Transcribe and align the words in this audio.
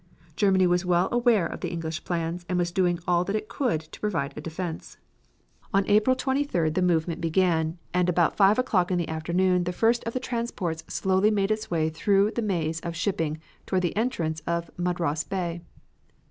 Germany 0.35 0.65
was 0.65 0.83
well 0.83 1.09
aware 1.11 1.45
of 1.45 1.59
the 1.59 1.69
English 1.69 2.03
plans, 2.05 2.43
and 2.49 2.57
was 2.57 2.71
doing 2.71 2.97
all 3.07 3.23
that 3.23 3.35
it 3.35 3.47
could 3.47 3.81
to 3.81 3.99
provide 3.99 4.33
a 4.35 4.41
defense. 4.41 4.97
On 5.75 5.85
April 5.87 6.15
23d 6.15 6.73
the 6.73 6.81
movement 6.81 7.21
began, 7.21 7.77
and 7.93 8.09
about 8.09 8.35
five 8.35 8.57
o'clock 8.57 8.89
in 8.89 8.97
the 8.97 9.07
afternoon 9.07 9.63
the 9.65 9.71
first 9.71 10.03
of 10.05 10.13
the 10.13 10.19
transports 10.19 10.83
slowly 10.87 11.29
made 11.29 11.51
its 11.51 11.69
way 11.69 11.87
through 11.89 12.31
the 12.31 12.41
maze 12.41 12.79
of 12.79 12.95
shipping 12.95 13.37
toward 13.67 13.83
the 13.83 13.95
entrance 13.95 14.39
of 14.47 14.71
Mudros 14.75 15.23
Bay. 15.23 15.61